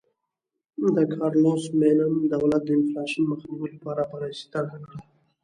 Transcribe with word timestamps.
د 0.95 0.97
کارلوس 1.13 1.63
مینم 1.79 2.13
دولت 2.33 2.61
د 2.65 2.69
انفلاسیون 2.77 3.25
مخنیوي 3.31 3.69
لپاره 3.75 4.09
پالیسي 4.11 4.45
طرحه 4.53 4.77
کړه. 4.85 4.97